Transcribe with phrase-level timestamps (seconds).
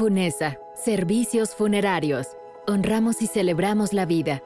[0.00, 2.28] Funesa, Servicios Funerarios.
[2.66, 4.42] Honramos y celebramos la vida.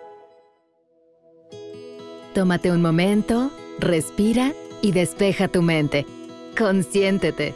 [2.35, 6.07] Tómate un momento, respira y despeja tu mente.
[6.59, 7.55] Consiéntete.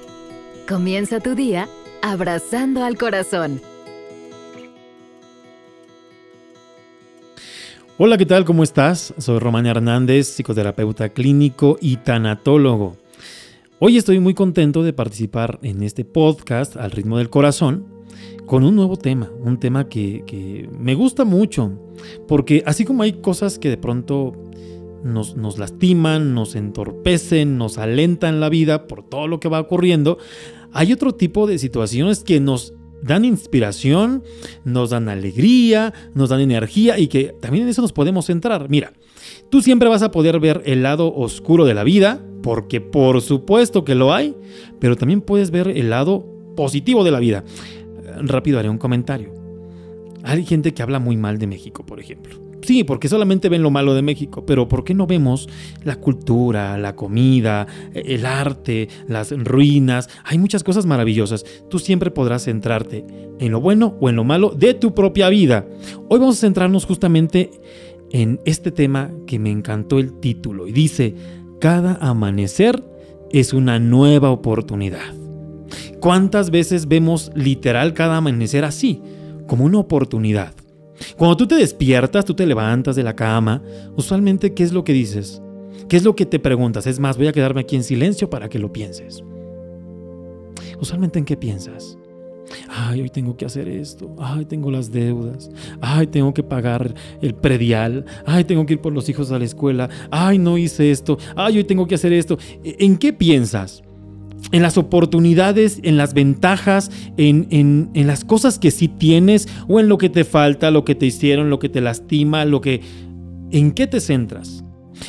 [0.69, 1.69] Comienza tu día
[2.00, 3.61] abrazando al corazón.
[7.99, 8.45] Hola, ¿qué tal?
[8.45, 9.12] ¿Cómo estás?
[9.19, 12.96] Soy Román Hernández, psicoterapeuta clínico y tanatólogo.
[13.80, 17.86] Hoy estoy muy contento de participar en este podcast al ritmo del corazón
[18.45, 21.78] con un nuevo tema, un tema que, me gusta mucho,
[22.27, 24.33] porque así como hay cosas que de pronto
[25.05, 30.19] nos, nos, lastiman, nos entorpecen, nos alentan la vida por todo lo que va ocurriendo,
[30.72, 34.24] hay otro tipo de situaciones que nos dan inspiración,
[34.64, 38.69] nos dan alegría, nos dan energía y que también en eso nos podemos centrar.
[38.69, 38.92] Mira,
[39.50, 43.84] tú siempre vas a poder ver el lado oscuro de la vida, porque por supuesto
[43.84, 44.34] que lo hay,
[44.78, 47.45] pero también puedes ver el lado positivo de la vida.
[48.23, 49.33] Rápido haré un comentario.
[50.24, 52.48] Hay gente que habla muy mal de México, por ejemplo.
[52.62, 55.48] Sí, porque solamente ven lo malo de México, pero ¿por qué no vemos
[55.84, 60.09] la cultura, la comida, el arte, las ruinas?
[60.25, 61.47] Hay muchas cosas maravillosas.
[61.70, 63.06] Tú siempre podrás centrarte
[63.39, 65.66] en lo bueno o en lo malo de tu propia vida.
[66.09, 67.50] Hoy vamos a centrarnos justamente
[68.11, 71.14] en este tema que me encantó el título y dice,
[71.61, 72.83] cada amanecer
[73.31, 75.14] es una nueva oportunidad.
[76.00, 79.03] ¿Cuántas veces vemos literal cada amanecer así,
[79.47, 80.55] como una oportunidad?
[81.17, 83.62] Cuando tú te despiertas, tú te levantas de la cama,
[83.97, 85.42] usualmente, ¿qué es lo que dices?
[85.89, 86.87] ¿Qué es lo que te preguntas?
[86.87, 89.22] Es más, voy a quedarme aquí en silencio para que lo pienses.
[90.81, 91.98] Usualmente, ¿en qué piensas?
[92.68, 94.14] Ay, hoy tengo que hacer esto.
[94.18, 95.50] Ay, tengo las deudas.
[95.80, 98.04] Ay, tengo que pagar el predial.
[98.27, 99.88] Ay, tengo que ir por los hijos a la escuela.
[100.10, 101.19] Ay, no hice esto.
[101.36, 102.38] Ay, hoy tengo que hacer esto.
[102.64, 103.82] ¿En qué piensas?
[104.52, 109.98] en las oportunidades, en las ventajas, en, las cosas que sí tienes o en lo
[109.98, 112.80] que te falta, lo que te hicieron, lo que te lastima, lo que...
[113.50, 114.62] ¿En qué te centras?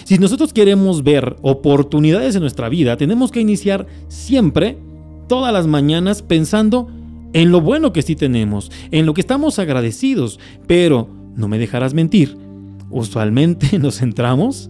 [0.05, 4.77] Si nosotros queremos ver oportunidades en nuestra vida, tenemos que iniciar siempre,
[5.27, 6.87] todas las mañanas, pensando
[7.33, 10.39] en lo bueno que sí tenemos, en lo que estamos agradecidos.
[10.67, 12.35] Pero, no me dejarás mentir,
[12.89, 14.69] usualmente nos centramos,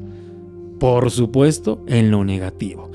[0.80, 2.92] por supuesto, en lo negativo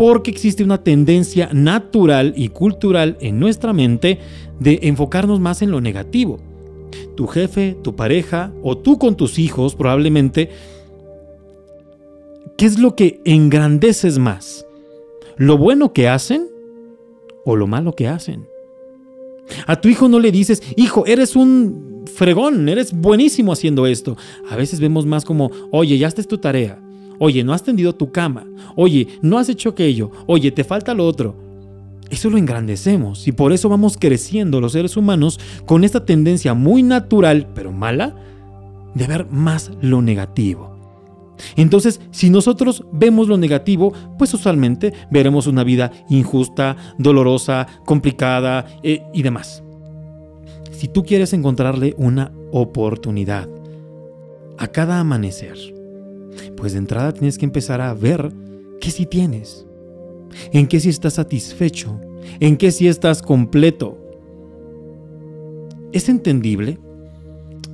[0.00, 4.18] porque existe una tendencia natural y cultural en nuestra mente
[4.58, 6.38] de enfocarnos más en lo negativo.
[7.16, 10.48] Tu jefe, tu pareja o tú con tus hijos probablemente,
[12.56, 14.66] ¿qué es lo que engrandeces más?
[15.36, 16.48] ¿Lo bueno que hacen
[17.44, 18.49] o lo malo que hacen?
[19.66, 24.16] A tu hijo no le dices, hijo, eres un fregón, eres buenísimo haciendo esto.
[24.48, 26.78] A veces vemos más como, oye, ya está tu tarea
[27.22, 28.46] Oye, no has tendido tu cama.
[28.76, 30.10] Oye, no has hecho aquello.
[30.26, 31.36] Oye, te falta lo otro.
[32.08, 36.82] Eso lo engrandecemos y por eso vamos creciendo los seres humanos con esta tendencia muy
[36.82, 38.16] natural, pero mala,
[38.94, 40.69] de ver más lo negativo.
[41.56, 49.02] Entonces, si nosotros vemos lo negativo, pues usualmente veremos una vida injusta, dolorosa, complicada eh,
[49.12, 49.62] y demás.
[50.72, 53.48] Si tú quieres encontrarle una oportunidad
[54.58, 55.56] a cada amanecer,
[56.56, 58.32] pues de entrada tienes que empezar a ver
[58.80, 59.66] qué sí tienes,
[60.52, 62.00] en qué sí estás satisfecho,
[62.40, 63.98] en qué sí estás completo.
[65.92, 66.78] Es entendible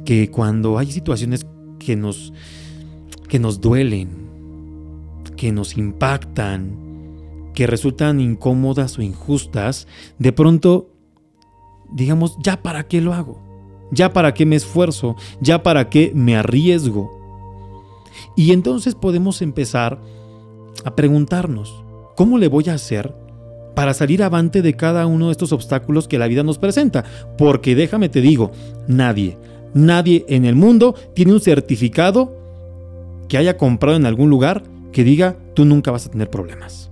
[0.05, 1.47] que cuando hay situaciones
[1.79, 2.33] que nos,
[3.29, 4.09] que nos duelen,
[5.37, 9.87] que nos impactan, que resultan incómodas o injustas,
[10.19, 10.97] de pronto
[11.93, 13.39] digamos, ya para qué lo hago,
[13.91, 17.11] ya para qué me esfuerzo, ya para qué me arriesgo.
[18.37, 20.01] Y entonces podemos empezar
[20.85, 21.85] a preguntarnos,
[22.17, 23.15] ¿cómo le voy a hacer
[23.75, 27.05] para salir avante de cada uno de estos obstáculos que la vida nos presenta?
[27.37, 28.53] Porque déjame te digo,
[28.89, 29.37] nadie,
[29.75, 32.46] nadie en el mundo tiene un certificado
[33.29, 36.91] que haya comprado en algún lugar que diga, tú nunca vas a tener problemas.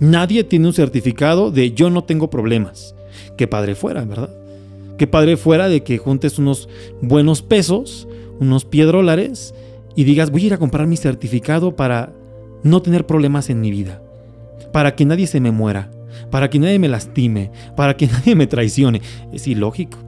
[0.00, 2.94] Nadie tiene un certificado de yo no tengo problemas.
[3.36, 4.30] Qué padre fuera, ¿verdad?
[4.98, 6.68] Qué padre fuera de que juntes unos
[7.00, 8.08] buenos pesos,
[8.40, 9.54] unos piedrolares
[9.94, 12.12] y digas, voy a ir a comprar mi certificado para
[12.62, 14.02] no tener problemas en mi vida,
[14.72, 15.90] para que nadie se me muera,
[16.30, 19.02] para que nadie me lastime, para que nadie me traicione.
[19.32, 19.98] Es ilógico,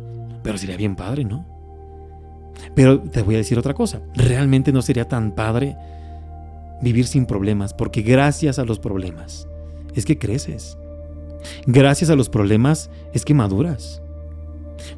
[0.43, 1.53] pero sería bien padre, ¿no?
[2.75, 5.76] Pero te voy a decir otra cosa, realmente no sería tan padre
[6.82, 9.49] vivir sin problemas, porque gracias a los problemas
[9.94, 10.76] es que creces.
[11.66, 14.02] Gracias a los problemas es que maduras.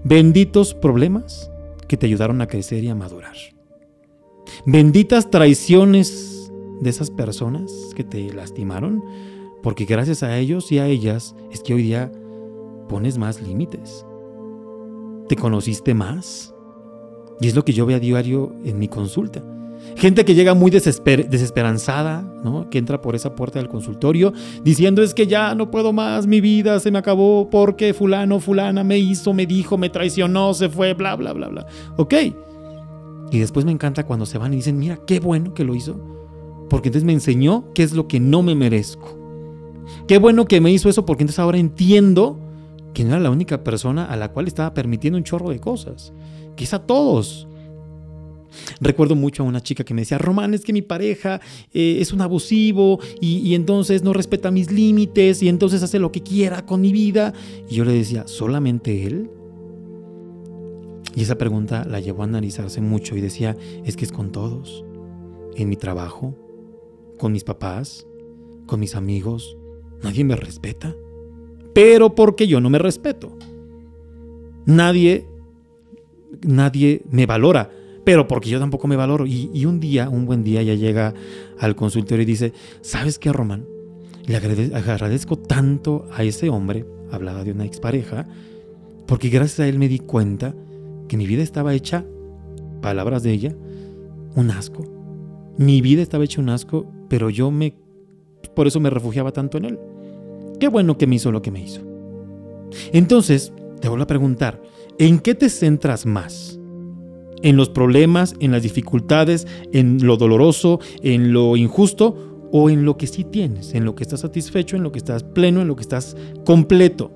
[0.05, 1.51] Benditos problemas
[1.89, 3.37] que te ayudaron a crecer y a madurar.
[4.65, 9.03] Benditas traiciones de esas personas que te lastimaron,
[9.63, 12.11] porque gracias a ellos y a ellas es que hoy día
[12.89, 14.05] pones más límites.
[15.29, 16.55] Te conociste más.
[17.41, 19.43] Y es lo que yo veo a diario en mi consulta.
[19.97, 22.69] Gente que llega muy desesperanzada, ¿no?
[22.69, 26.41] Que entra por esa puerta del consultorio diciendo es que ya no puedo más, mi
[26.41, 30.95] vida se me acabó porque fulano, fulana me hizo, me dijo, me traicionó, se fue,
[30.95, 31.67] bla, bla, bla, bla.
[31.97, 32.15] Ok.
[33.31, 35.99] Y después me encanta cuando se van y dicen, mira, qué bueno que lo hizo.
[36.69, 39.17] Porque entonces me enseñó qué es lo que no me merezco.
[40.09, 42.39] Qué bueno que me hizo eso porque entonces ahora entiendo
[42.93, 46.13] que no era la única persona a la cual estaba permitiendo un chorro de cosas.
[46.73, 47.47] A todos.
[48.81, 51.41] Recuerdo mucho a una chica que me decía, Román, es que mi pareja
[51.75, 56.11] eh, es un abusivo y, y, entonces no respeta mis límites y entonces hace lo
[56.11, 57.35] que quiera con mi vida.
[57.69, 59.31] Y yo le decía, ¿solamente él?
[61.15, 64.85] Y esa pregunta la llevó a analizarse mucho y decía, es que es con todos,
[65.55, 66.35] en mi trabajo,
[67.19, 68.07] con mis papás,
[68.67, 69.57] con mis amigos,
[70.03, 70.95] nadie me respeta.
[71.73, 73.37] Pero porque yo no me respeto.
[74.67, 75.27] Nadie,
[76.43, 77.71] nadie me valora
[78.07, 79.27] pero porque yo tampoco me valoro.
[79.27, 81.13] Y, un día, un buen día, ya llega
[81.59, 83.67] al consultorio y dice, ¿sabes qué, Román?
[84.27, 88.25] Le agradezco tanto a ese hombre, hablaba de una expareja,
[89.07, 90.55] porque gracias a él me di cuenta
[91.09, 92.05] que mi vida estaba hecha,
[92.81, 93.57] palabras de ella,
[94.37, 94.85] un asco.
[95.59, 97.75] Mi vida estaba hecha un asco, pero yo me,
[98.55, 99.79] por eso me refugiaba tanto en él.
[100.61, 101.81] Qué bueno que me hizo lo que me hizo.
[102.93, 104.63] Entonces, te vuelvo a preguntar,
[104.99, 106.57] ¿en qué te centras más?
[107.43, 112.97] en los problemas, en las dificultades, en lo doloroso, en lo injusto o en lo
[112.97, 115.77] que sí tienes, en lo que estás satisfecho, en lo que estás pleno, en lo
[115.77, 117.13] que estás completo.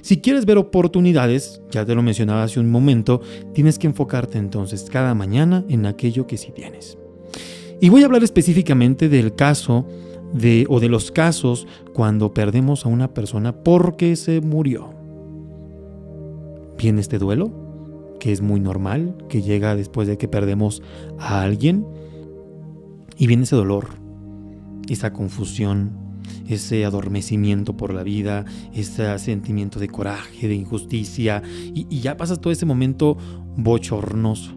[0.00, 3.20] Si quieres ver oportunidades, ya te lo mencionaba hace un momento,
[3.54, 6.98] tienes que enfocarte entonces cada mañana en aquello que sí tienes.
[7.80, 9.86] Y voy a hablar específicamente del caso
[10.32, 14.95] de o de los casos cuando perdemos a una persona porque se murió.
[16.76, 17.66] ¿Viene este duelo?
[18.18, 20.82] que es muy normal, que llega después de que perdemos
[21.18, 21.86] a alguien.
[23.16, 23.88] Y viene ese dolor,
[24.88, 28.44] esa confusión, ese adormecimiento por la vida,
[28.74, 31.42] ese sentimiento de coraje, de injusticia,
[31.74, 33.16] y, ya pasas todo ese momento
[33.56, 34.54] bochornoso.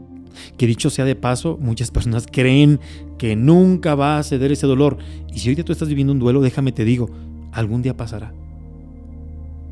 [0.58, 2.80] Que dicho sea de paso, muchas personas creen
[3.18, 4.98] que nunca va a ceder ese dolor.
[5.34, 7.10] Y si hoy día tú estás viviendo un duelo, déjame te digo,
[7.52, 8.34] algún día pasará.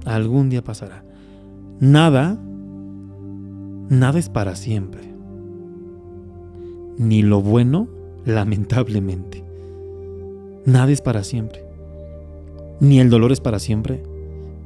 [0.06, 1.04] Algún día pasará.
[1.80, 2.40] Nada
[3.90, 5.02] nada es para siempre.
[6.98, 7.88] Ni lo bueno,
[8.26, 9.44] lamentablemente.
[10.66, 11.64] Nada es para siempre.
[12.80, 14.04] Ni el dolor es para siempre.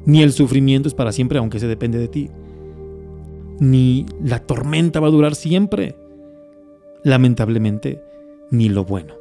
[0.06, 2.30] Ni el sufrimiento es para siempre, aunque se depende de ti.
[3.60, 5.96] Ni la tormenta va a durar siempre.
[7.04, 8.02] Lamentablemente,
[8.50, 9.14] ni lo bueno.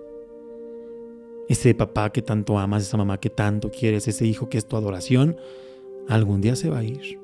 [1.49, 4.77] Ese papá que tanto amas, esa mamá que tanto quieres, ese hijo que es tu
[4.77, 5.37] adoración,
[6.09, 7.20] algún día se va a ir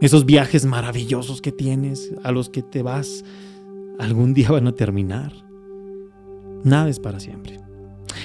[0.00, 3.24] esos viajes maravillosos que tienes, a los que te vas,
[3.98, 5.32] algún día van a terminar.
[6.64, 7.60] Nada es para siempre.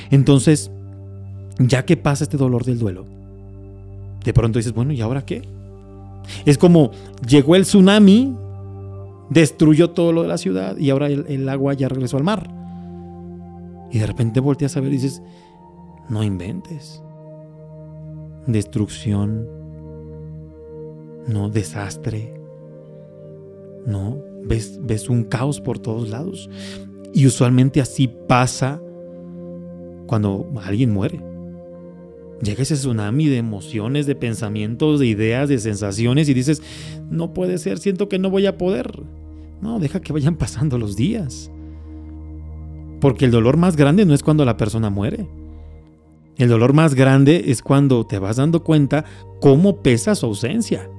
[0.10, 0.72] Entonces,
[1.60, 3.06] ya que pasa este dolor del duelo,
[4.24, 5.44] de pronto dices, bueno, ¿y ahora qué?
[6.46, 6.92] Es como
[7.28, 8.36] llegó el tsunami,
[9.30, 12.50] destruyó todo lo de la ciudad y ahora el, agua ya regresó al mar.
[13.92, 15.22] Y de repente volteas a ver y dices,
[16.10, 17.02] no inventes.
[18.48, 19.48] Destrucción,
[21.28, 22.34] no desastre,
[23.86, 26.50] no ves, ves un caos por todos lados.
[27.14, 28.82] Y usualmente así pasa
[30.08, 31.22] cuando alguien muere.
[32.42, 36.62] Llega ese tsunami de emociones, de pensamientos, de ideas, de sensaciones y dices,
[37.10, 39.04] no puede ser, siento que no voy a poder.
[39.62, 41.50] No, deja que vayan pasando los días.
[43.00, 45.28] Porque el dolor más grande no es cuando la persona muere.
[46.38, 49.06] El dolor más grande es cuando te vas dando cuenta
[49.40, 50.90] cómo pesa su ausencia.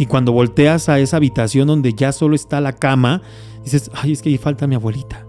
[0.00, 3.20] Y cuando volteas a esa habitación donde ya solo está la cama,
[3.62, 5.26] dices, ay, es que ahí falta mi abuelita.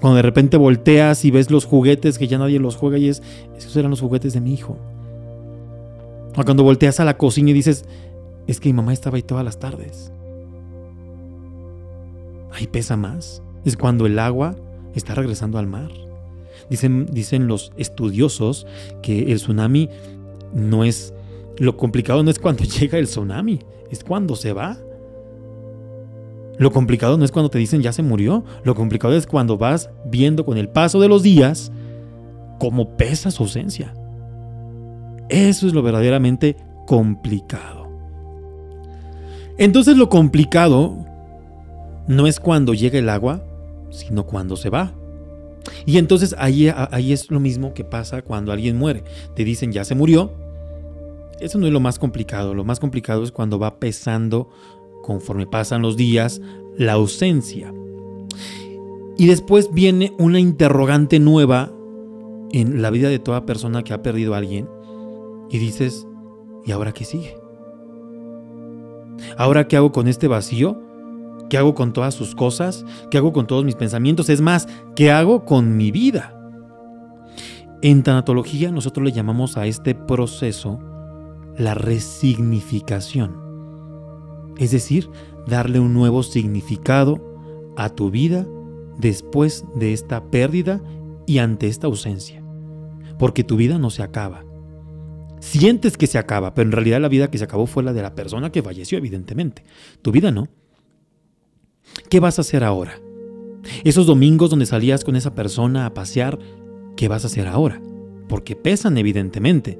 [0.00, 3.22] Cuando de repente volteas y ves los juguetes que ya nadie los juega y es,
[3.56, 4.76] esos eran los juguetes de mi hijo.
[6.36, 7.84] O cuando volteas a la cocina y dices,
[8.48, 10.10] es que mi mamá estaba ahí todas las tardes.
[12.52, 13.44] Ahí pesa más.
[13.64, 14.56] Es cuando el agua
[14.96, 15.92] está regresando al mar.
[16.68, 18.66] Dicen, dicen los estudiosos
[19.02, 19.88] que el tsunami
[20.52, 21.14] no es
[21.58, 24.78] lo complicado no es cuando llega el tsunami, es cuando se va.
[26.56, 29.90] Lo complicado no es cuando te dicen ya se murió, lo complicado es cuando vas
[30.06, 31.72] viendo con el paso de los días
[32.60, 33.92] cómo pesa su ausencia.
[35.28, 36.56] Eso es lo verdaderamente
[36.86, 37.88] complicado.
[39.58, 40.96] Entonces lo complicado
[42.06, 43.42] no es cuando llega el agua,
[43.90, 44.92] sino cuando se va.
[45.86, 49.02] Y entonces ahí, ahí es lo mismo que pasa cuando alguien muere.
[49.34, 50.32] Te dicen ya se murió,
[51.44, 52.54] eso no es lo más complicado.
[52.54, 54.48] Lo más complicado es cuando va pesando,
[55.02, 56.40] conforme pasan los días,
[56.76, 57.72] la ausencia.
[59.18, 61.70] Y después viene una interrogante nueva
[62.50, 64.68] en la vida de toda persona que ha perdido a alguien.
[65.50, 66.06] Y dices,
[66.64, 67.36] ¿y ahora qué sigue?
[69.36, 70.80] ¿Ahora qué hago con este vacío?
[71.50, 72.86] ¿Qué hago con todas sus cosas?
[73.10, 74.30] ¿Qué hago con todos mis pensamientos?
[74.30, 76.30] Es más, ¿qué hago con mi vida?
[77.82, 80.80] En tanatología nosotros le llamamos a este proceso
[81.56, 83.36] la resignificación.
[84.58, 85.10] Es decir,
[85.46, 87.20] darle un nuevo significado
[87.76, 88.46] a tu vida
[88.98, 90.80] después de esta pérdida
[91.26, 92.42] y ante esta ausencia.
[93.18, 94.44] Porque tu vida no se acaba.
[95.40, 98.02] Sientes que se acaba, pero en realidad la vida que se acabó fue la de
[98.02, 99.64] la persona que falleció, evidentemente.
[100.02, 100.48] Tu vida no.
[102.08, 103.00] ¿Qué vas a hacer ahora?
[103.84, 106.38] Esos domingos donde salías con esa persona a pasear,
[106.96, 107.80] ¿qué vas a hacer ahora?
[108.28, 109.78] Porque pesan evidentemente.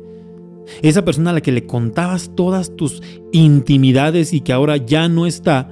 [0.83, 3.03] Esa persona a la que le contabas todas tus
[3.33, 5.71] intimidades y que ahora ya no está,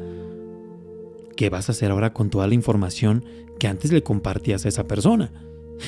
[1.36, 3.24] ¿qué vas a hacer ahora con toda la información
[3.58, 5.32] que antes le compartías a esa persona?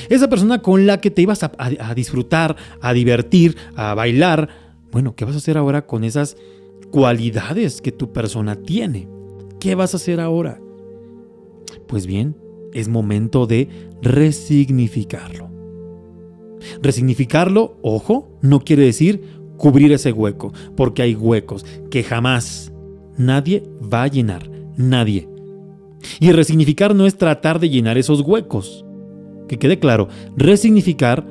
[0.09, 4.49] Esa persona con la que te ibas a, a, disfrutar, a divertir, a bailar.
[4.91, 6.35] Bueno, ¿qué vas a hacer ahora con esas
[6.91, 9.07] cualidades que tu persona tiene?
[9.59, 10.59] ¿Qué vas a hacer ahora?
[11.87, 12.35] Pues bien,
[12.73, 13.69] es momento de
[14.01, 15.54] resignificarlo.
[16.81, 19.21] Resignificarlo, ojo, no quiere decir
[19.57, 22.73] cubrir ese hueco, porque hay huecos que jamás
[23.17, 25.29] nadie va a llenar, nadie.
[26.19, 28.85] Y resignificar no es tratar de llenar esos huecos.
[29.47, 31.25] Que quede claro, resignificar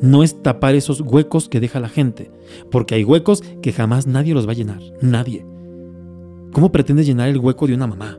[0.00, 2.30] no es tapar esos huecos que deja la gente,
[2.70, 5.44] porque hay huecos que jamás nadie los va a llenar, nadie.
[6.52, 8.18] ¿Cómo pretendes llenar el hueco de una mamá,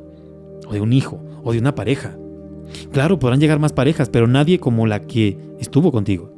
[0.68, 2.18] o de un hijo, o de una pareja?
[2.92, 6.37] Claro, podrán llegar más parejas, pero nadie como la que estuvo contigo.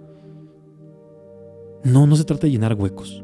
[1.83, 3.23] No, no se trata de llenar huecos.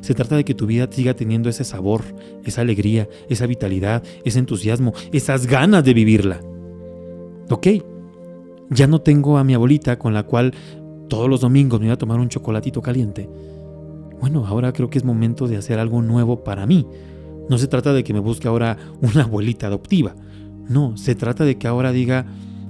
[0.00, 2.02] Se trata de que tu vida siga teniendo ese sabor,
[2.44, 6.40] esa alegría, esa vitalidad, ese entusiasmo, esas ganas de vivirla.
[7.50, 7.68] Ok,
[8.70, 10.52] ya no tengo a mi abuelita con la cual
[11.08, 13.28] todos los domingos me iba a tomar un chocolatito caliente.
[14.20, 16.86] Bueno, ahora creo que es momento de hacer algo nuevo para mí.
[17.48, 20.16] No se trata de que me busque ahora una abuelita adoptiva.
[20.68, 22.26] No, se trata de que ahora diga,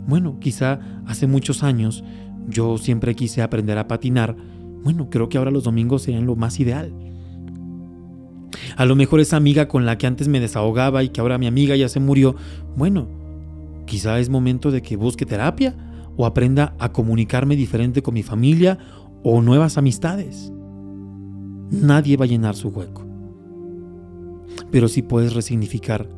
[0.07, 2.05] bueno, quizá hace muchos años
[2.49, 4.37] yo siempre quise aprender a patinar.
[4.87, 6.93] Bueno, creo que ahora los domingos serían lo más ideal.
[8.77, 11.49] A lo mejor esa amiga con la que antes me desahogaba y que ahora mi
[11.49, 12.37] amiga ya se murió,
[12.77, 13.09] bueno,
[13.85, 15.75] quizá es momento de que busque terapia
[16.17, 18.79] o aprenda a comunicarme diferente con mi familia
[19.25, 20.53] o nuevas amistades.
[21.69, 23.05] Nadie va a llenar su hueco.
[24.71, 26.09] Pero sí puedes resignificar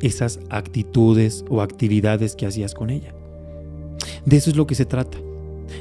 [0.00, 3.16] esas actitudes o actividades que hacías con ella.
[4.24, 5.18] De eso es lo que se trata,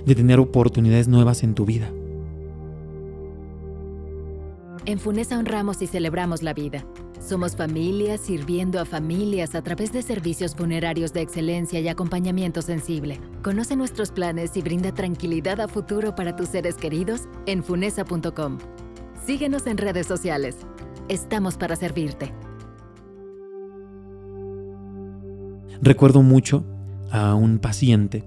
[0.08, 1.92] de tener oportunidades nuevas en tu vida.
[4.86, 6.84] En Funesa honramos y celebramos la vida.
[7.20, 13.20] Somos familias sirviendo a familias a través de servicios funerarios de excelencia y acompañamiento sensible.
[13.44, 18.58] Conoce nuestros planes y brinda tranquilidad a futuro para tus seres queridos en funesa.com.
[19.24, 20.58] Síguenos en redes sociales.
[21.10, 22.34] Estamos para servirte.
[25.80, 26.64] Recuerdo mucho
[27.12, 28.24] a un paciente.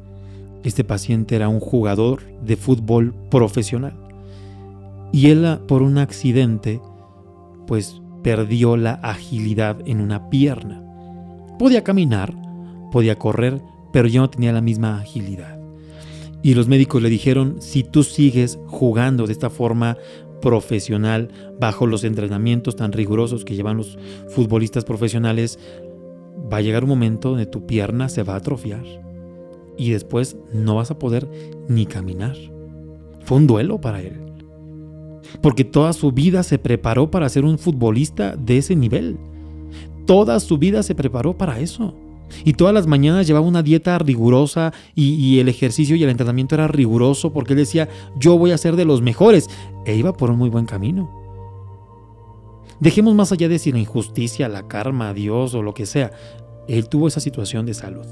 [0.62, 4.03] Este paciente era un jugador de fútbol profesional.
[5.12, 6.80] Y él por un accidente,
[7.66, 10.82] pues perdió la agilidad en una pierna.
[11.58, 12.34] Podía caminar,
[12.90, 13.60] podía correr,
[13.92, 15.60] pero ya no tenía la misma agilidad.
[16.42, 19.96] Y los médicos le dijeron, si tú sigues jugando de esta forma
[20.40, 21.28] profesional,
[21.60, 25.58] bajo los entrenamientos tan rigurosos que llevan los futbolistas profesionales,
[26.52, 28.84] va a llegar un momento donde tu pierna se va a atrofiar
[29.76, 31.28] y después no vas a poder
[31.68, 32.36] ni caminar.
[33.24, 34.33] Fue un duelo para él
[35.40, 39.16] porque toda su vida se preparó para ser un futbolista de ese nivel.
[40.06, 41.94] Toda su vida se preparó para eso.
[42.44, 46.68] Y todas las mañanas llevaba una dieta rigurosa y, el ejercicio y el entrenamiento era
[46.68, 47.88] riguroso porque él decía,
[48.18, 49.48] yo voy a ser de los mejores.
[49.84, 51.10] E iba por un muy buen camino.
[52.80, 56.10] Dejemos más allá de si la injusticia, la karma, Dios o lo que sea.
[56.66, 58.06] Él tuvo esa situación de salud.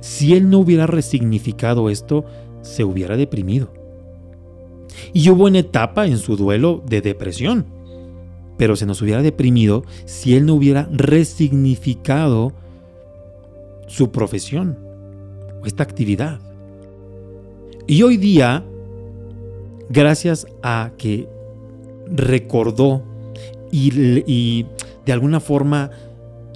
[0.00, 2.24] Si él no hubiera resignificado esto,
[2.62, 3.72] se hubiera deprimido.
[5.12, 7.66] Y hubo una etapa en su duelo de depresión.
[8.56, 12.52] Pero se nos hubiera deprimido si él no hubiera resignificado
[13.86, 14.78] su profesión
[15.62, 16.40] o esta actividad.
[17.86, 18.64] Y hoy día,
[19.90, 21.28] gracias a que
[22.06, 23.02] recordó
[23.70, 24.66] y, y
[25.04, 25.90] de alguna forma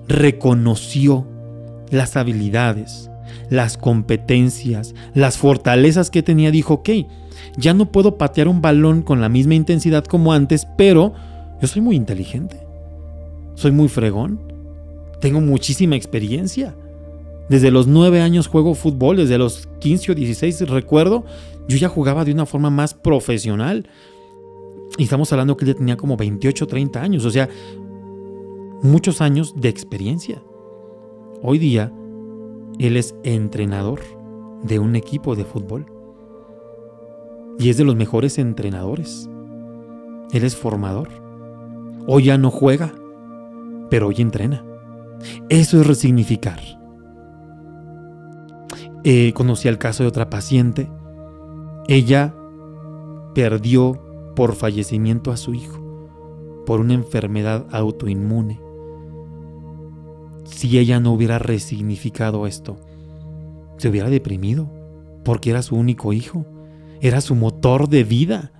[0.07, 1.26] reconoció
[1.90, 3.11] las habilidades,
[3.50, 6.90] las competencias, las fortalezas que tenía, dijo, ok,
[7.57, 11.14] ya no puedo patear un balón con la misma intensidad como antes, pero
[11.61, 12.61] yo soy muy inteligente,
[13.55, 14.40] soy muy fregón,
[15.21, 16.75] tengo muchísima experiencia.
[17.49, 21.25] Desde los 9 años juego fútbol, desde los 15 o 16 recuerdo,
[21.67, 23.88] yo ya jugaba de una forma más profesional.
[24.99, 27.49] Y estamos hablando que él tenía como 28 o 30 años, o sea,
[28.83, 30.43] muchos años de experiencia.
[31.43, 31.93] Hoy día,
[32.78, 34.00] él es entrenador
[34.62, 35.87] de un equipo de fútbol.
[37.58, 39.28] Y es de los mejores entrenadores.
[40.32, 41.08] Él es formador.
[42.06, 42.92] Hoy ya no juega,
[43.90, 44.64] pero hoy entrena.
[45.49, 46.61] Eso es resignificar.
[49.04, 50.90] Eh, conocí el caso de otra paciente.
[51.88, 52.35] Ella
[53.35, 54.00] perdió
[54.37, 55.80] por fallecimiento a su hijo,
[56.64, 58.67] por una enfermedad autoinmune.
[60.50, 62.78] Si ella no hubiera resignificado esto,
[63.76, 64.69] se hubiera deprimido,
[65.25, 66.47] porque era su único hijo,
[67.00, 68.52] era su motor de vida.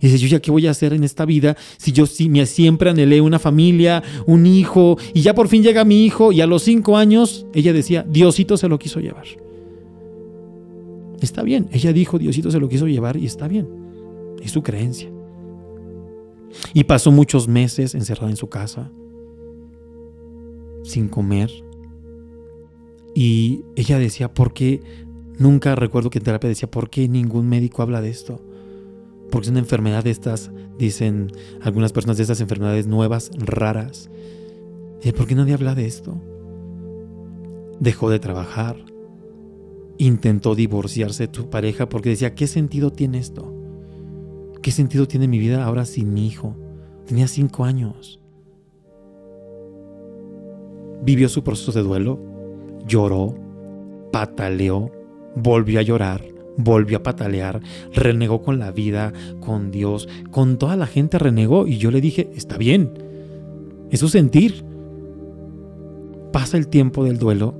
[0.00, 3.20] Y dice, yo ya qué voy a hacer en esta vida si yo siempre anhelé
[3.20, 6.96] una familia, un hijo, y ya por fin llega mi hijo, y a los cinco
[6.96, 9.24] años ella decía, Diosito se lo quiso llevar.
[11.20, 13.66] Está bien, ella dijo, Diosito se lo quiso llevar y está bien,
[14.42, 15.10] es su creencia.
[16.74, 18.90] Y pasó muchos meses encerrada en su casa,
[20.84, 21.50] sin comer.
[23.14, 24.82] Y ella decía, ¿por qué?
[25.38, 28.40] Nunca recuerdo que en terapia decía, ¿por qué ningún médico habla de esto?
[29.30, 34.10] Porque es una enfermedad de estas, dicen algunas personas, de estas enfermedades nuevas, raras.
[35.16, 36.20] ¿Por qué nadie habla de esto?
[37.80, 38.76] Dejó de trabajar.
[39.98, 43.52] Intentó divorciarse de su pareja porque decía, ¿qué sentido tiene esto?
[44.62, 46.56] ¿Qué sentido tiene mi vida ahora sin mi hijo?
[47.06, 48.23] Tenía cinco años.
[51.04, 52.18] Vivió su proceso de duelo,
[52.86, 53.34] lloró,
[54.12, 54.90] pataleó,
[55.36, 56.24] volvió a llorar,
[56.56, 57.60] volvió a patalear,
[57.92, 62.30] renegó con la vida, con Dios, con toda la gente renegó y yo le dije,
[62.34, 62.92] está bien,
[63.90, 64.64] es su sentir.
[66.32, 67.54] Pasa el tiempo del duelo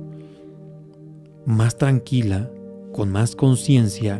[1.45, 2.49] más tranquila,
[2.91, 4.19] con más conciencia,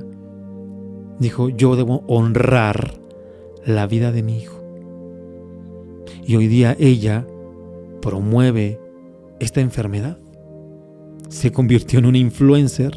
[1.20, 2.94] dijo, yo debo honrar
[3.66, 4.62] la vida de mi hijo.
[6.24, 7.26] Y hoy día ella
[8.02, 8.80] promueve
[9.40, 10.18] esta enfermedad.
[11.30, 12.94] Se convirtió en una influencer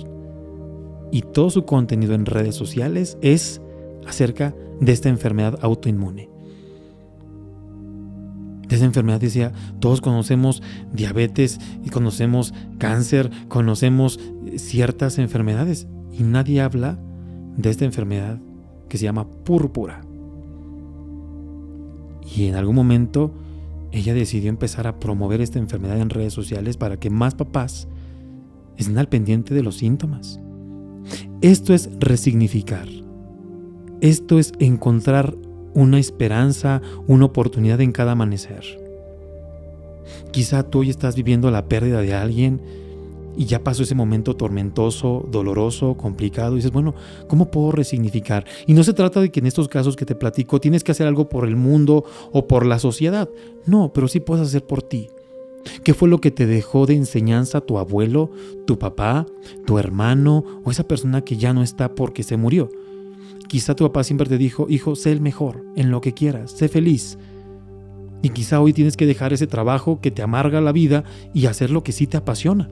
[1.11, 3.61] y todo su contenido en redes sociales es
[4.07, 6.29] acerca de esta enfermedad autoinmune.
[8.69, 14.21] De esa enfermedad decía, todos conocemos diabetes y conocemos cáncer, conocemos
[14.57, 16.99] ciertas enfermedades y nadie habla
[17.57, 18.39] de esta enfermedad
[18.89, 20.03] que se llama púrpura.
[22.37, 23.33] Y en algún momento
[23.93, 27.89] ella decidió empezar a promover esta enfermedad en redes sociales para que más papás
[28.77, 30.41] estén al pendiente de los síntomas.
[31.41, 32.89] Esto es resignificar.
[34.01, 35.35] Esto es encontrar
[35.75, 38.65] una esperanza, una oportunidad en cada amanecer.
[40.31, 42.61] Quizá tú hoy estás viviendo la pérdida de alguien
[43.39, 46.55] y ya pasó ese momento tormentoso, doloroso, complicado.
[46.55, 46.95] Y dices, bueno,
[47.29, 48.45] ¿cómo puedo resignificar?
[48.67, 51.07] Y no se trata de que en estos casos que te platico tienes que hacer
[51.07, 53.29] algo por el mundo o por la sociedad.
[53.65, 55.09] No, pero sí puedes hacer por ti.
[55.85, 58.33] ¿Qué fue lo que te dejó de enseñanza tu abuelo,
[58.67, 59.25] tu papá,
[59.67, 62.71] tu hermano o esa persona que ya no está porque se murió?
[63.47, 66.69] Quizá tu papá siempre te dijo, hijo, sé el mejor en lo que quieras, sé
[66.69, 67.19] feliz.
[68.21, 71.71] Y quizá hoy tienes que dejar ese trabajo que te amarga la vida y hacer
[71.71, 72.69] lo que sí te apasiona.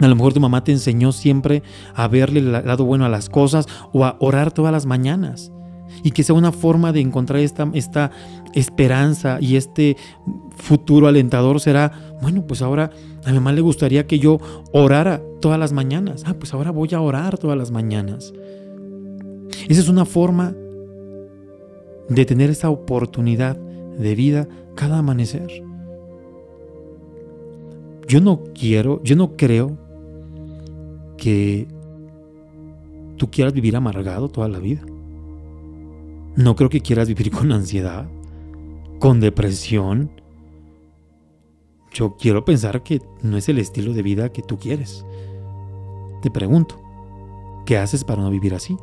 [0.00, 1.62] A lo mejor tu mamá te enseñó siempre
[1.94, 5.52] a verle el lado bueno a las cosas o a orar todas las mañanas.
[6.02, 8.10] Y que sea una forma de encontrar esta, esta
[8.54, 9.96] esperanza y este
[10.56, 12.90] futuro alentador será, bueno, pues ahora
[13.24, 14.38] a mi mamá le gustaría que yo
[14.72, 16.24] orara todas las mañanas.
[16.26, 18.32] Ah, pues ahora voy a orar todas las mañanas.
[19.68, 20.54] Esa es una forma
[22.08, 25.62] de tener esa oportunidad de vida cada amanecer.
[28.12, 29.78] Yo no quiero, yo no creo
[31.16, 31.66] que
[33.16, 34.82] tú quieras vivir amargado toda la vida.
[36.36, 38.06] No creo que quieras vivir con ansiedad,
[38.98, 40.10] con depresión.
[41.90, 45.06] Yo quiero pensar que no es el estilo de vida que tú quieres.
[46.20, 46.78] Te pregunto,
[47.64, 48.76] ¿qué haces para no vivir así?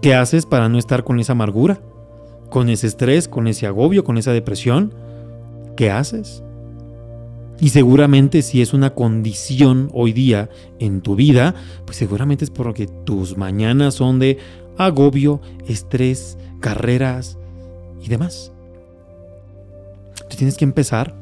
[0.00, 1.82] ¿Qué haces para no estar con esa amargura?
[2.48, 4.94] ¿Con ese estrés, con ese agobio, con esa depresión?
[5.76, 6.44] ¿Qué haces?
[7.60, 12.86] Y seguramente si es una condición hoy día en tu vida, pues seguramente es porque
[12.86, 14.38] tus mañanas son de
[14.78, 17.38] agobio, estrés, carreras
[18.00, 18.52] y demás.
[20.30, 21.14] Tú tienes que empezar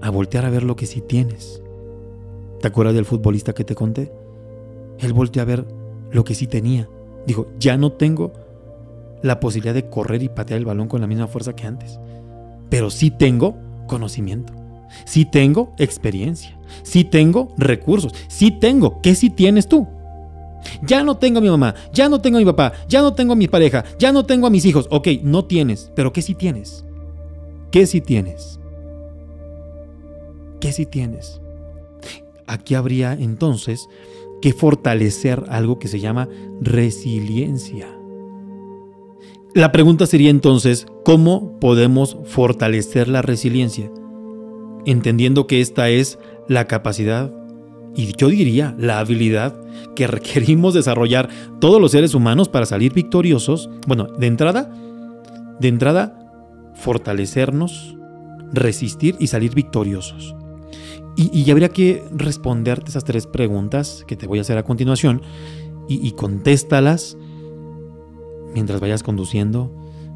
[0.00, 1.62] a voltear a ver lo que sí tienes.
[2.60, 4.10] ¿Te acuerdas del futbolista que te conté?
[4.98, 5.66] Él volteó a ver
[6.10, 6.88] lo que sí tenía.
[7.26, 8.32] Dijo, ya no tengo
[9.22, 11.98] la posibilidad de correr y patear el balón con la misma fuerza que antes.
[12.70, 14.52] Pero sí tengo conocimiento.
[15.04, 16.56] Sí tengo experiencia.
[16.82, 18.12] Sí tengo recursos.
[18.28, 19.00] Sí tengo.
[19.02, 19.86] ¿Qué sí tienes tú?
[20.82, 23.32] Ya no tengo a mi mamá, ya no tengo a mi papá, ya no tengo
[23.32, 24.88] a mi pareja, ya no tengo a mis hijos.
[24.90, 26.84] Ok, no tienes, pero ¿qué sí tienes?
[27.70, 28.58] ¿Qué sí tienes?
[30.60, 31.40] ¿Qué sí tienes?
[32.46, 33.88] Aquí habría entonces
[34.40, 36.28] que fortalecer algo que se llama
[36.60, 37.88] resiliencia.
[39.54, 43.88] La pregunta sería entonces, ¿cómo podemos fortalecer la resiliencia?
[44.86, 47.32] Entendiendo que esta es la capacidad
[47.94, 49.54] y yo diría la habilidad
[49.94, 51.28] que requerimos desarrollar
[51.60, 53.70] todos los seres humanos para salir victoriosos.
[53.86, 54.74] Bueno, de entrada,
[55.60, 56.18] de entrada,
[56.74, 57.96] fortalecernos,
[58.52, 60.34] resistir y salir victoriosos.
[61.14, 65.22] Y, habría que responderte esas tres preguntas que te voy a hacer a continuación
[65.88, 67.16] y, y contéstalas
[68.52, 69.70] mientras vayas conduciendo,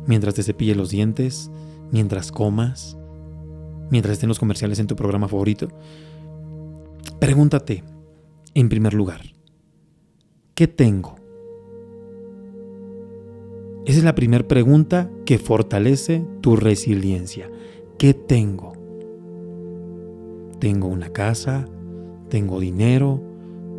[0.06, 1.50] mientras te cepilles los dientes,
[1.90, 2.96] mientras comas,
[3.90, 5.68] mientras estén los comerciales en tu programa favorito.
[7.18, 7.84] Pregúntate,
[8.54, 9.22] en primer lugar,
[10.54, 11.16] ¿qué tengo?
[13.86, 17.50] Esa es la primera pregunta que fortalece tu resiliencia.
[17.98, 18.72] ¿Qué tengo?
[20.60, 21.66] Tengo una casa,
[22.28, 23.20] tengo dinero,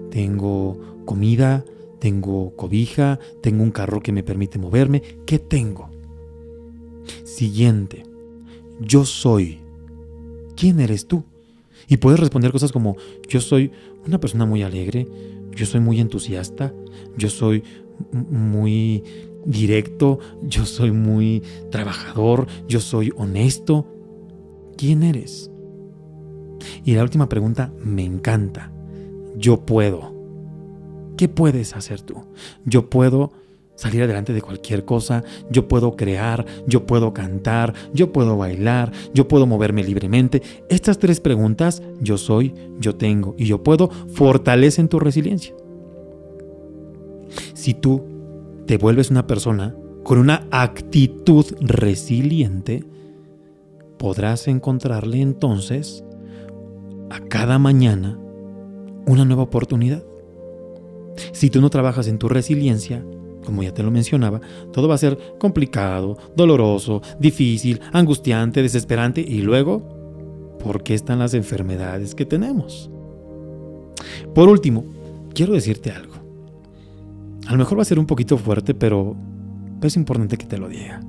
[0.09, 1.63] tengo comida,
[1.99, 5.01] tengo cobija, tengo un carro que me permite moverme.
[5.25, 5.89] ¿Qué tengo?
[7.23, 8.03] Siguiente,
[8.79, 9.59] yo soy.
[10.55, 11.23] ¿Quién eres tú?
[11.87, 12.95] Y puedes responder cosas como,
[13.27, 13.71] yo soy
[14.05, 15.07] una persona muy alegre,
[15.55, 16.73] yo soy muy entusiasta,
[17.17, 17.63] yo soy
[18.11, 19.03] muy
[19.45, 23.87] directo, yo soy muy trabajador, yo soy honesto.
[24.77, 25.51] ¿Quién eres?
[26.83, 28.71] Y la última pregunta me encanta.
[29.37, 30.13] Yo puedo.
[31.17, 32.15] ¿Qué puedes hacer tú?
[32.65, 33.31] Yo puedo
[33.81, 39.27] salir adelante de cualquier cosa, yo puedo crear, yo puedo cantar, yo puedo bailar, yo
[39.27, 40.43] puedo moverme libremente.
[40.69, 45.55] Estas tres preguntas, yo soy, yo tengo y yo puedo, fortalecen tu resiliencia.
[47.55, 48.03] Si tú
[48.67, 52.83] te vuelves una persona con una actitud resiliente,
[53.97, 56.03] podrás encontrarle entonces
[57.09, 58.19] a cada mañana
[59.07, 60.03] una nueva oportunidad.
[61.31, 63.03] Si tú no trabajas en tu resiliencia,
[63.45, 69.41] como ya te lo mencionaba, todo va a ser complicado, doloroso, difícil, angustiante, desesperante y
[69.41, 72.89] luego, ¿por qué están las enfermedades que tenemos?
[74.33, 74.85] Por último,
[75.33, 76.15] quiero decirte algo.
[77.47, 79.15] A lo mejor va a ser un poquito fuerte, pero
[79.81, 81.01] es importante que te lo diga.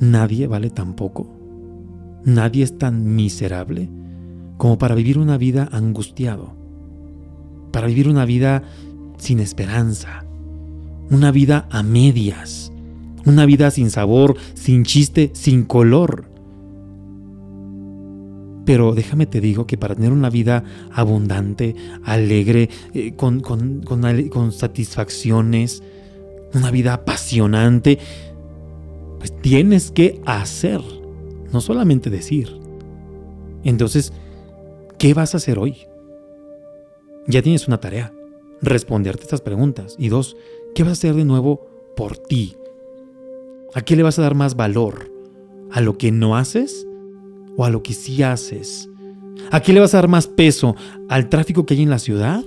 [0.00, 1.30] Nadie vale tan poco,
[2.24, 3.90] nadie es tan miserable
[4.56, 6.54] como para vivir una vida angustiado,
[7.70, 8.62] para vivir una vida
[9.18, 10.24] sin esperanza,
[11.10, 12.72] una vida a medias,
[13.26, 16.24] una vida sin sabor, sin chiste, sin color.
[18.64, 25.82] Pero déjame te digo que para tener una vida abundante, alegre, eh, con, con satisfacciones,
[26.54, 27.98] una vida apasionante,
[29.18, 30.80] pues tienes que hacer,
[31.52, 32.58] no solamente decir.
[33.64, 34.12] Entonces,
[34.98, 35.76] ¿qué vas a hacer hoy?
[37.26, 38.12] Ya tienes una tarea,
[38.62, 39.94] responderte estas preguntas.
[39.98, 40.36] Y dos,
[40.74, 42.56] ¿Qué vas a hacer de nuevo por ti?
[43.74, 45.10] ¿A qué le vas a dar más valor?
[45.72, 46.86] ¿A lo que no haces
[47.56, 48.88] o a lo que sí haces?
[49.50, 50.76] ¿A qué le vas a dar más peso?
[51.08, 52.44] ¿Al tráfico que hay en la ciudad?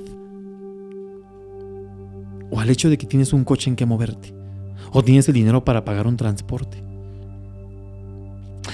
[2.49, 4.33] ¿O al hecho de que tienes un coche en que moverte?
[4.91, 6.83] ¿O tienes el dinero para pagar un transporte?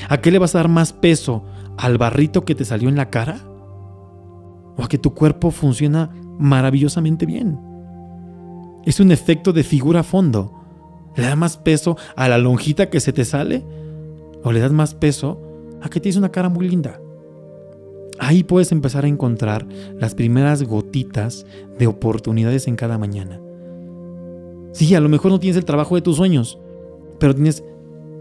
[0.10, 1.44] ¿A qué le vas a dar más peso?
[1.78, 3.40] ¿Al barrito que te salió en la cara?
[4.78, 6.10] ¿O a que tu cuerpo funciona
[6.40, 7.68] maravillosamente bien?
[8.86, 10.54] Es un efecto de figura a fondo.
[11.15, 13.63] ¿Le das más peso a la lonjita que se te sale?
[14.44, 15.42] ¿O le das más peso
[15.82, 17.00] a que tienes una cara muy linda?
[18.20, 21.46] Ahí puedes empezar a encontrar las primeras gotitas
[21.78, 23.42] de oportunidades en cada mañana.
[24.74, 26.60] Sí, a lo mejor no tienes el trabajo de tus sueños,
[27.18, 27.63] pero tienes,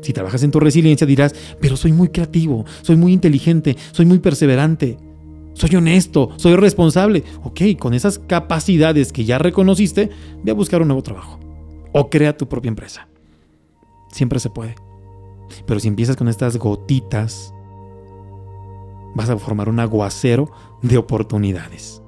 [0.01, 4.19] si trabajas en tu resiliencia dirás, pero soy muy creativo, soy muy inteligente, soy muy
[4.19, 4.97] perseverante
[5.59, 7.25] soy honesto, soy responsable.
[7.43, 10.11] Ok, con esas capacidades que ya reconociste,
[10.45, 11.41] ve a buscar un nuevo trabajo.
[11.93, 13.09] O crea tu propia empresa.
[14.13, 14.77] Siempre se puede.
[15.67, 17.53] Pero si empiezas con estas gotitas,
[19.17, 20.49] vas a formar un aguacero
[20.81, 22.03] de oportunidades.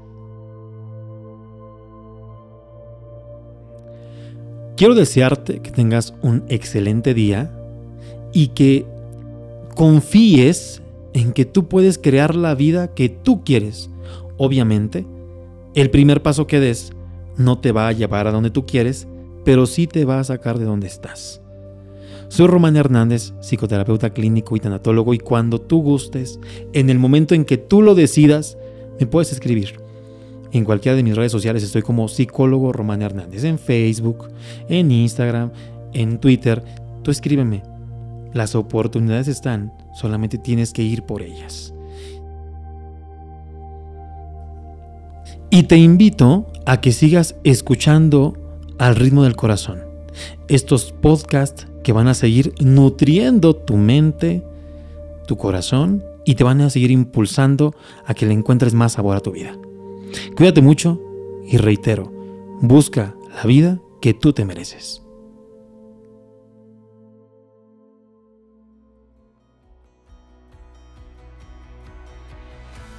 [4.77, 7.53] Quiero desearte que tengas un excelente día
[8.33, 8.87] y que
[9.75, 13.90] confíes en que tú puedes crear la vida que tú quieres.
[14.37, 15.07] Obviamente,
[15.75, 16.92] el primer paso que des
[17.37, 19.07] no te va a llevar a donde tú quieres,
[19.44, 21.40] pero sí te va a sacar de donde estás.
[22.29, 26.38] Soy Román Hernández, psicoterapeuta clínico y tanatólogo, y cuando tú gustes,
[26.73, 28.57] en el momento en que tú lo decidas,
[29.01, 29.81] me puedes escribir.
[30.53, 34.29] En cualquiera de mis redes sociales estoy como psicólogo Román Hernández, en Facebook,
[34.68, 35.53] en Instagram,
[35.92, 36.62] en Twitter.
[37.03, 37.62] Tú escríbeme.
[38.33, 41.74] Las oportunidades están, solamente tienes que ir por ellas.
[45.50, 48.35] Y te invito a que sigas escuchando
[48.79, 49.81] al ritmo del corazón.
[50.48, 54.44] Estos podcasts que van a seguir nutriendo tu mente,
[55.26, 57.74] tu corazón y te van a seguir impulsando
[58.07, 59.57] a que le encuentres más sabor a tu vida.
[60.37, 61.00] Cuídate mucho
[61.46, 62.12] y reitero,
[62.61, 65.03] busca la vida que tú te mereces.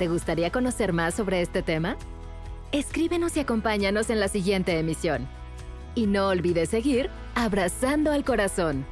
[0.01, 1.95] ¿Te gustaría conocer más sobre este tema?
[2.71, 5.27] Escríbenos y acompáñanos en la siguiente emisión.
[5.93, 8.83] Y no olvides seguir abrazando al corazón.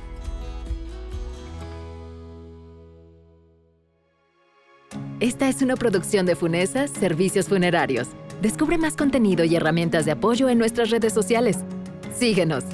[5.20, 8.10] Esta es una producción de Funesas Servicios Funerarios.
[8.44, 11.58] Descubre más contenido y herramientas de apoyo en nuestras redes sociales.
[12.14, 12.66] Síguenos.